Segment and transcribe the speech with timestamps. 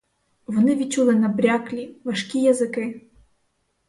[0.47, 3.01] Вони відчули набряклі, важкі язики.